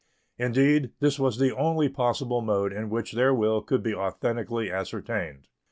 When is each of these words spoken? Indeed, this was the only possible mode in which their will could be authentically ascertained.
Indeed, 0.39 0.93
this 0.99 1.19
was 1.19 1.37
the 1.37 1.55
only 1.55 1.87
possible 1.87 2.41
mode 2.41 2.73
in 2.73 2.89
which 2.89 3.11
their 3.13 3.35
will 3.35 3.61
could 3.61 3.83
be 3.83 3.93
authentically 3.93 4.71
ascertained. 4.71 5.47